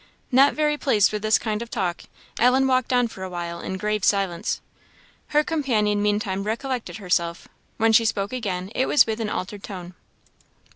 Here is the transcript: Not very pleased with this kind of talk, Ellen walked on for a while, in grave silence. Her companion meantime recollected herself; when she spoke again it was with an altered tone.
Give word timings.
Not 0.31 0.55
very 0.55 0.79
pleased 0.79 1.13
with 1.13 1.21
this 1.21 1.37
kind 1.37 1.61
of 1.61 1.69
talk, 1.69 2.05
Ellen 2.39 2.65
walked 2.65 2.91
on 2.91 3.07
for 3.07 3.21
a 3.21 3.29
while, 3.29 3.59
in 3.59 3.77
grave 3.77 4.03
silence. 4.03 4.59
Her 5.27 5.43
companion 5.43 6.01
meantime 6.01 6.43
recollected 6.43 6.97
herself; 6.97 7.47
when 7.77 7.93
she 7.93 8.05
spoke 8.05 8.33
again 8.33 8.71
it 8.73 8.87
was 8.87 9.05
with 9.05 9.21
an 9.21 9.29
altered 9.29 9.61
tone. 9.63 9.93